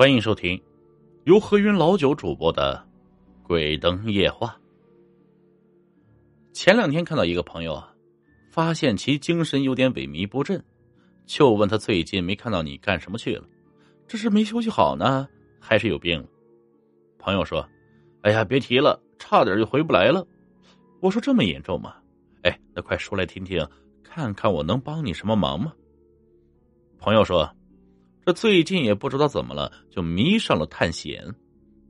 [0.00, 0.58] 欢迎收听
[1.24, 2.82] 由何云老九主播的
[3.46, 4.58] 《鬼灯夜话》。
[6.54, 7.94] 前两天看到一个朋友啊，
[8.50, 10.64] 发现其精神有点萎靡不振，
[11.26, 13.44] 就问他最近没看到你干什么去了？
[14.08, 15.28] 这是没休息好呢，
[15.60, 16.26] 还是有病了？
[17.18, 17.68] 朋友说
[18.24, 20.26] ：“哎呀，别提了，差点就回不来了。”
[21.02, 21.94] 我说：“这么严重吗？”
[22.40, 23.62] 哎，那快说来听听，
[24.02, 25.74] 看看我能帮你什么忙吗？
[26.96, 27.54] 朋友说
[28.32, 31.24] ：“最近也不知道怎么了，就迷上了探险。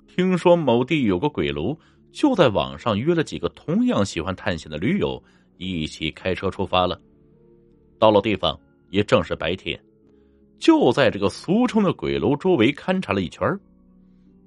[0.06, 1.76] 听说某地有个鬼楼，
[2.12, 5.22] 就在网上约了几个同样喜欢探险的驴友，
[5.56, 7.00] 一起开车出发了。
[7.98, 8.58] 到了地方，
[8.90, 9.80] 也正是白天，
[10.58, 13.58] 就在这个俗称的鬼楼周围勘察了一圈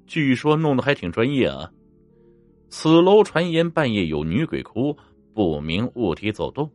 [0.05, 1.71] 据说弄得还挺专业啊。
[2.69, 4.95] 此楼传言半夜有女鬼哭。”
[5.35, 6.71] 不明物体走动，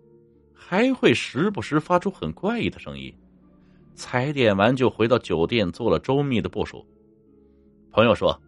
[0.53, 3.15] 还会时不时发出很怪异的声音。
[3.99, 6.87] 踩点完就回到酒店做了周密的部署。
[7.91, 8.41] 朋友说，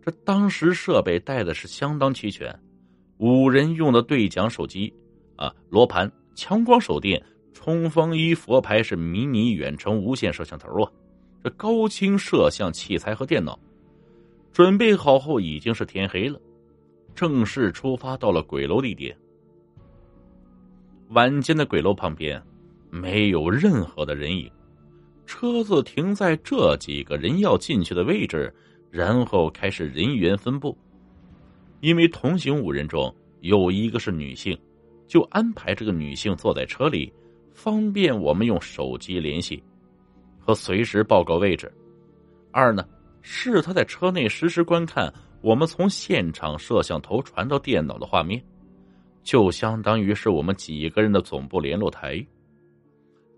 [0.00, 2.56] 这当时设备带的是相当齐全，
[3.18, 4.94] 五人用的对讲手机
[5.34, 7.20] 啊，罗盘、强光手电、
[7.52, 10.92] 冲锋衣、佛牌是迷你远程无线摄像头啊，
[11.42, 13.58] 这高清摄像器材和电脑，
[14.52, 16.40] 准备好后已经是天黑了，
[17.16, 19.16] 正式出发到了鬼楼地点。
[21.08, 22.40] 晚间的鬼楼旁边，
[22.90, 24.48] 没有任何的人影，
[25.26, 28.52] 车子停在这几个人要进去的位置，
[28.90, 30.76] 然后开始人员分布。
[31.80, 34.58] 因为同行五人中有一个是女性，
[35.06, 37.12] 就安排这个女性坐在车里，
[37.52, 39.62] 方便我们用手机联系
[40.38, 41.72] 和随时报告位置。
[42.50, 42.86] 二呢，
[43.20, 48.42] 是她在车内实时观看我们从现场摄像头传到电脑的画面。
[49.22, 52.24] 就相当于是我们几个人的总部联络台。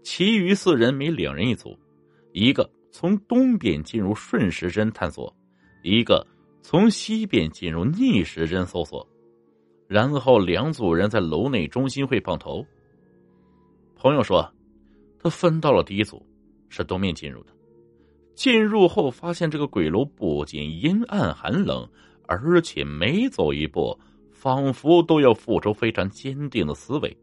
[0.06, 1.76] 其余四人每两人一组，
[2.30, 5.34] 一个从东边进入顺时针探索，
[5.82, 6.24] 一个
[6.62, 9.04] 从西边进入逆时针搜索，
[9.88, 12.64] 然后两组人在楼内中心会碰头。
[13.96, 14.48] 朋友说，
[15.18, 16.24] 他分到了第一组，
[16.68, 17.50] 是东面进入的。
[18.36, 21.84] 进入后发现这个鬼楼不仅阴暗寒冷，
[22.28, 23.98] 而且每走一步。
[24.30, 27.16] 仿佛都要付出非常坚定的思维，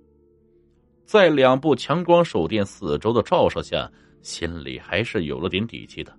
[1.06, 3.91] 在两部强光手电四周的照射下，
[4.22, 6.14] 心里还是有了点底气的。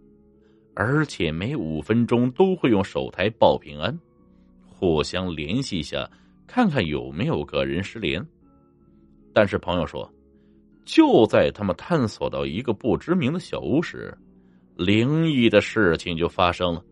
[0.74, 3.96] 而且每五分钟都会用手台报平安，
[4.68, 6.08] 互相联系一下，
[6.46, 8.24] 看看有没有个人失联。
[9.32, 10.08] 但是朋友说，
[10.84, 14.16] 就在他们探索到一个不知名的小屋时，
[14.76, 16.84] 灵异的事情就发生了。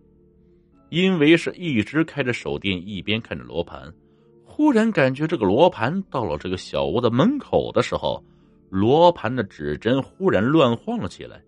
[0.88, 3.92] 因为是一直开着手电，一边看着罗盘，
[4.62, 8.23] 忽然感觉这个罗盘到了这个小屋的门口的时候，
[8.71, 11.43] 罗盘的指针忽然乱晃了起来，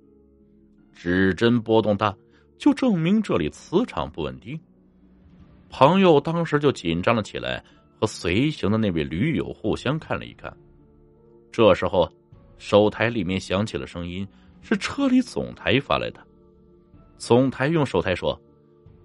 [0.92, 2.12] 指针波动大，
[2.58, 4.60] 就证明这里磁场不稳定。
[5.70, 7.62] 朋友当时就紧张了起来，
[8.00, 10.52] 和随行的那位驴友互相看了一看。
[11.52, 12.12] 这时候，
[12.58, 14.26] 手台里面响起了声音，
[14.60, 16.18] 是车里总台发来的。
[17.16, 18.36] 总台用手台说。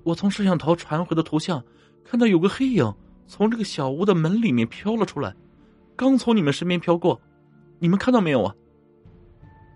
[0.01, 1.63] 我从摄像头传回的图像，
[2.03, 2.91] 看到有个黑影
[3.29, 5.31] 从这个小屋的门里面飘了出来，
[5.95, 7.21] 刚从你们身边飘过，
[7.77, 8.55] 你们看到没有啊？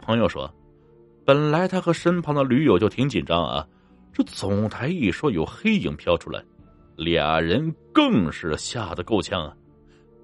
[0.01, 0.51] 朋友说，
[1.23, 3.65] 本来他和身旁的驴友就挺紧张啊，
[4.11, 6.43] 这总台一说有黑影飘出来，
[6.95, 9.55] 俩人更是吓得够呛啊，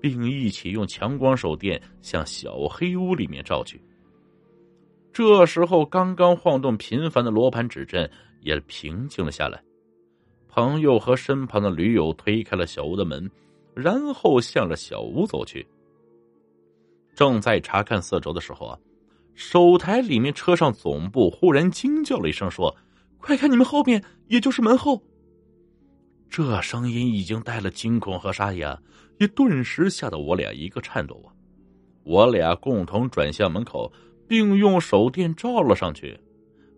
[0.01, 3.79] 并一起用强光手电向小黑屋里面照去。
[5.13, 8.09] 这时候，刚刚晃动频繁的罗盘指针
[8.41, 9.61] 也平静了下来。
[10.49, 13.29] 朋友和身旁的驴友推开了小屋的门，
[13.75, 15.65] 然后向着小屋走去。
[17.15, 18.77] 正在查看四周的时候啊，
[19.35, 22.75] 手台里面车上总部忽然惊叫了一声，说
[23.21, 25.01] ：“快看你们后面，也就是门后。”
[26.29, 28.79] 这声音已经带了惊恐和沙哑，
[29.19, 31.29] 也顿时吓得我俩一个颤抖啊！
[32.03, 33.91] 我俩共同转向门口，
[34.27, 36.19] 并用手电照了上去，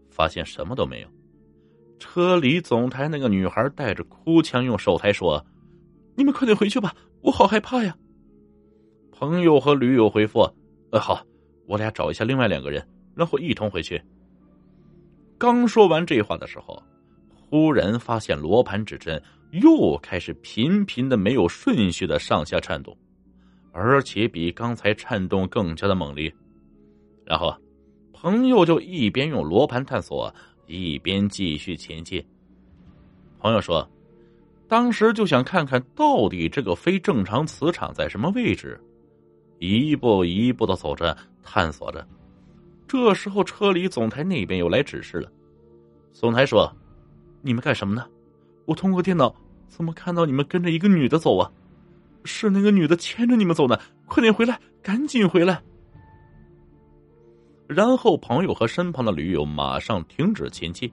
[0.10, 1.08] 发现什么都没有。
[2.02, 5.46] 车里总台那个女孩带着哭腔用手台说
[6.18, 7.96] ：“你们快点回去吧，我好害怕呀。”
[9.14, 10.42] 朋友和驴友回复
[10.92, 11.24] ：“呃，好，
[11.68, 14.02] 我俩找一下另外两个人，然后一同回去。”
[15.38, 16.82] 刚说完这话的时候，
[17.36, 19.22] 忽然发现罗盘指针
[19.52, 22.98] 又开始频频的没有顺序的上下颤动，
[23.72, 26.34] 而且比刚才颤动更加的猛烈。
[27.26, 27.56] 然后，
[28.12, 30.34] 朋友就一边用罗盘探索。
[30.72, 32.24] 一边继续前进。
[33.40, 33.86] 朋友说
[34.70, 38.80] ：“当时就想看看到底这个非正常磁场在什么位置，
[39.60, 42.08] 一步一步的走着，探索着。
[42.88, 45.30] 这时候车里总台那边又来指示了，
[46.14, 46.74] 总台说
[47.42, 48.08] ：“你们干什么呢？
[48.66, 49.36] 我通过电脑
[49.68, 51.52] 怎么看到你们跟着一个女的走啊？
[52.24, 53.78] 是那个女的牵着你们走呢！
[54.06, 55.62] 快点回来，赶紧回来！”
[57.74, 60.92] 然后朋友和身旁的驴友马上停止前进。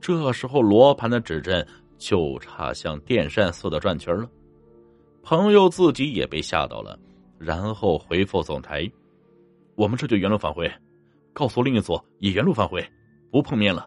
[0.00, 1.66] 这时候罗盘的指针
[1.98, 4.30] 就差像电扇似的转圈了。
[5.24, 6.96] 朋友自己也被吓到了，
[7.36, 8.88] 然后回复总台
[9.74, 10.70] ：“我们这就原路返回，
[11.32, 12.80] 告诉另一组也原路返回，
[13.32, 13.84] 不碰面了。”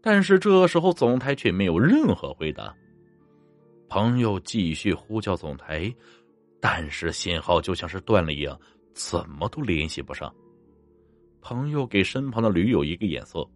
[0.00, 2.74] 但是这时候总台却没有任何回答。
[3.86, 5.94] 朋友继续呼叫总台，
[6.58, 8.58] 但是信号就像是断了一样，
[8.94, 10.34] 怎么都联系不上。
[11.42, 13.46] 朋友给身旁的驴友一个眼色，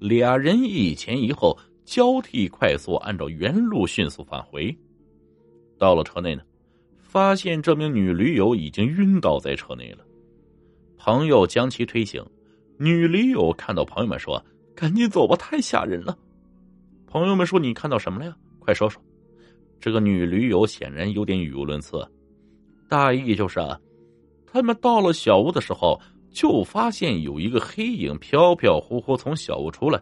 [0.00, 4.76] 俩人一前一后交替快速按照原路迅速返回。
[5.78, 6.42] 到了车内呢，
[6.98, 9.98] 发现这名女驴友已经晕倒在车内了。
[10.96, 12.24] 朋友将其推醒，
[12.78, 14.44] 女驴友看到朋友们说。
[14.74, 16.16] 赶紧走吧，太吓人了！
[17.08, 18.36] 朋友们说：“你看到什么了呀？
[18.60, 19.02] 快说说。”
[19.80, 22.08] 这个女驴友显然有点语无伦次，
[22.88, 23.76] 大意就是啊，
[24.46, 30.00] 他们到了小屋的时候，就发现有一个黑影飘飘忽忽从小屋出来，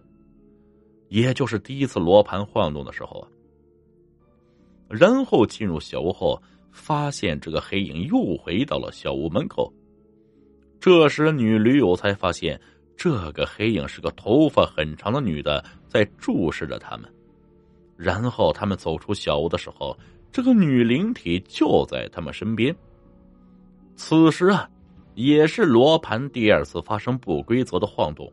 [1.09, 3.29] 也就是第一次罗盘晃动的时候啊。
[4.89, 6.41] 然后进入小屋后，
[6.71, 9.73] 发现这个黑影又回到了小屋门口。
[10.79, 12.61] 这时，女驴友才发现。
[12.99, 17.05] 这个黑影是个头发很长的女的，在注视着他们。
[17.95, 19.95] 然后他们走出小屋的时候，
[20.33, 22.75] 这个女灵体就在他们身边。
[23.97, 24.67] 此时啊，
[25.17, 28.33] 也是罗盘第二次发生不规则的晃动。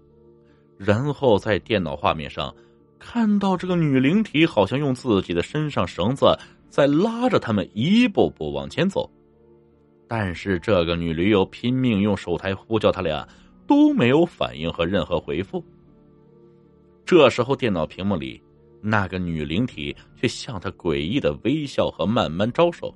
[0.77, 2.53] 然后在电脑画面上
[2.99, 6.37] 看到这个女灵体好像用自己的身上绳子
[6.69, 9.09] 在拉着他们一步步往前走。
[10.07, 13.27] 但是这个女驴友拼命用手台呼叫他俩。
[13.65, 15.63] 都没有反应和任何回复。
[17.05, 18.39] 这时候，电脑屏幕里
[18.81, 22.93] 那个女灵体却向他诡异的微笑和慢慢招手，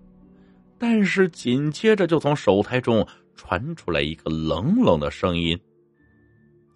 [0.77, 3.07] 但是紧接着就从手台中
[3.37, 5.57] 传出来一个冷冷的声音：“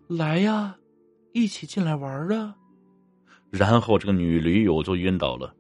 [0.08, 0.78] 来呀，
[1.34, 2.56] 一起进来玩啊！”
[3.52, 5.54] 然后这个女驴友就晕倒了。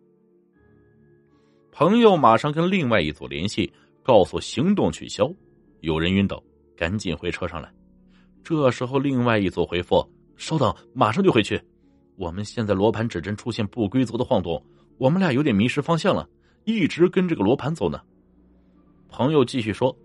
[1.73, 3.69] 朋友马上跟另外一组联系，
[4.03, 5.29] 告诉行动取消，
[5.81, 6.41] 有人晕倒，
[6.77, 7.73] 赶紧回车上来。
[8.43, 10.07] 这时候，另外一组回复
[10.37, 11.61] ：“稍等，马上就回去。
[12.17, 14.63] 我们现在罗盘指针出现不规则的晃动，
[14.97, 16.27] 我们俩有点迷失方向了，
[16.65, 18.01] 一直跟这个罗盘走呢。”
[19.09, 19.95] 朋友继续说：“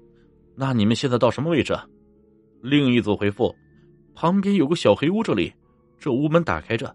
[0.57, 1.79] 那你们现在到什么位置？”
[2.63, 3.55] 另一组回复
[4.15, 5.53] ：“旁边有个小黑屋，这里，
[5.99, 6.95] 这屋门打开着。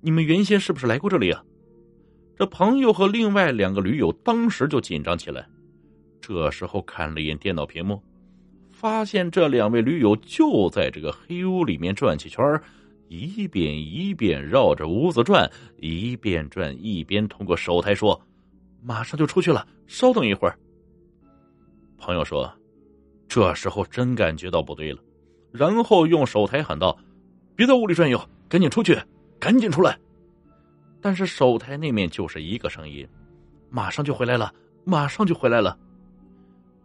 [0.00, 1.42] 你们原先是不是来过这里啊？”
[2.36, 5.44] 这朋友和另外两个驴友当时就紧张起来。
[6.20, 8.00] 这时候看了一眼电脑屏幕。
[8.70, 12.40] 发现这两位驴友就在这个黑屋里面转起圈
[13.08, 18.20] 一遍一遍绕着屋子转，一边转一边通过手台说
[18.80, 20.56] ：“马上就出去了，稍等一会儿。”
[21.98, 22.48] 朋友说
[23.28, 24.98] ：“这时候真感觉到不对了，
[25.52, 26.98] 然后用手台喊道
[27.54, 28.98] ：‘别在屋里转悠，赶紧出去，
[29.38, 29.98] 赶紧出来！’
[31.00, 33.06] 但是手台那面就是一个声音
[33.70, 34.52] ：‘马上就回来了，
[34.84, 35.78] 马上就回来了。’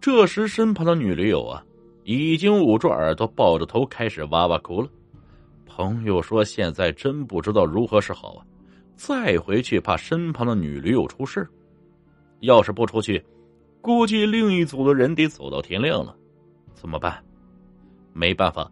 [0.02, 1.64] 这时身旁的女驴友啊。”
[2.06, 4.90] 已经捂住耳朵，抱着头开始哇哇哭了。
[5.66, 8.46] 朋友说：“现在真不知道如何是好啊！
[8.98, 11.48] 再回去怕身旁的女驴友出事，
[12.42, 13.24] 要是不出去，
[13.80, 16.14] 估计另一组的人得走到天亮了。
[16.74, 17.24] 怎么办？
[18.14, 18.72] 没办法，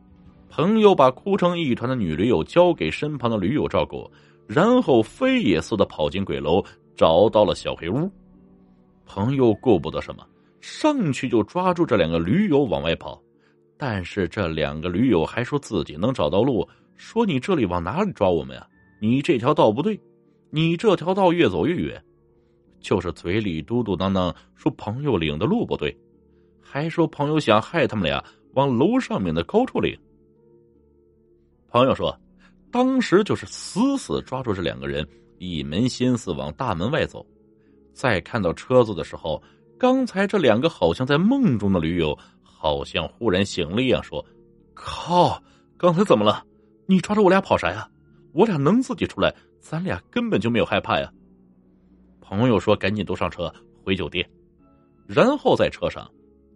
[0.50, 4.10] 朋友把哭成一团的女驴友交给身旁的驴友照顾，
[4.48, 6.63] 然后飞也似的跑进鬼楼，
[6.96, 8.12] 找到了小黑屋。
[9.05, 10.25] 朋友顾不得什么。”
[10.62, 13.20] 上去就抓住这两个驴友往外跑，
[13.79, 18.67] 但是这两个驴友还说自己能找到路，说你这里往哪里抓我们呀？
[19.00, 20.00] 你这条道不对，
[20.51, 22.00] 你这条道越走越远，
[22.79, 25.98] 就是嘴里嘟嘟囔囔说朋友领的路不对，
[26.72, 28.24] 还说朋友想害他们俩
[28.54, 29.94] 往楼上面的高处领。
[31.68, 32.18] 朋友说，
[32.72, 35.06] 当时就是死死抓住这两个人，
[35.38, 37.25] 一门心思往大门外走，
[37.94, 39.44] 在看到车子的时候。
[39.78, 44.24] 刚才这两个好像在梦中的驴友，好像忽然醒了一样，说
[44.75, 45.42] ：“靠，
[45.75, 46.46] 刚才怎么了？
[46.86, 47.90] 你抓着我俩跑啥呀？
[48.32, 51.12] 我俩能自己出来，咱俩根本就没有害怕呀。”
[52.22, 53.51] 朋友说：“赶紧都上车
[53.84, 54.30] 回酒店。”
[55.08, 56.08] 然后在车上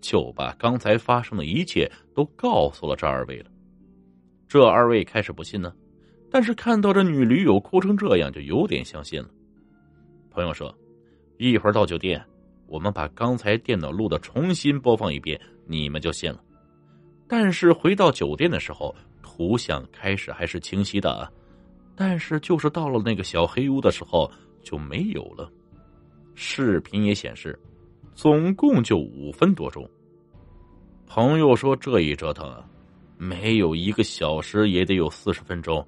[0.06, 3.50] 就把刚才发生的一切都告诉了这二位了。
[4.48, 5.74] 这二位开始不信呢，
[6.30, 9.30] 但是看到这女驴友哭成这样，就有点相信了。
[10.30, 10.72] 朋友说
[11.40, 12.24] ：“一会儿到酒店。”
[12.68, 16.44] 我们把刚才电脑录的重新播放一遍，你们就信了。
[17.28, 21.32] 但是回到酒店的时候，图像开始还是清晰的，
[21.96, 24.30] 但是就是到了那个小黑屋的时候
[24.64, 25.48] 就没有了。
[26.34, 27.58] 视频也显示，
[28.16, 29.88] 总共就五分多钟。
[31.08, 32.68] 朋友说这一折腾啊，
[33.18, 35.86] 没有一个小时也得有四十分钟，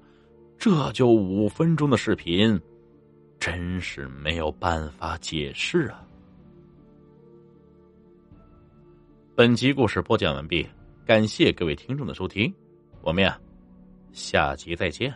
[0.56, 2.58] 这就五分钟的视频，
[3.38, 6.02] 真是没有办法解释啊。
[9.34, 10.66] 本集故事播讲完毕，
[11.04, 12.52] 感谢各位听众的收听，
[13.02, 13.38] 我们呀，
[14.12, 15.14] 下集再见。